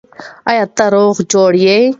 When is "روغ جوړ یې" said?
0.95-1.77